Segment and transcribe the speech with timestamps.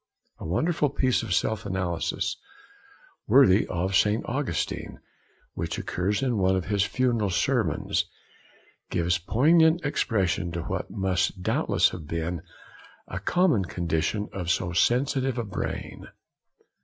[0.39, 2.35] A wonderful piece of self analysis,
[3.27, 4.25] worthy of St.
[4.25, 4.99] Augustine,
[5.53, 8.05] which occurs in one of his funeral sermons,
[8.89, 12.41] gives poignant expression to what must doubtless have been
[13.07, 16.07] a common condition of so sensitive a brain.